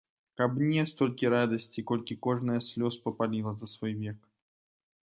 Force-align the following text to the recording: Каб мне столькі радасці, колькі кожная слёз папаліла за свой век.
Каб 0.39 0.55
мне 0.61 0.85
столькі 0.91 1.31
радасці, 1.35 1.85
колькі 1.91 2.17
кожная 2.29 2.59
слёз 2.69 2.93
папаліла 3.05 3.51
за 3.63 3.73
свой 3.77 3.97
век. 4.03 4.19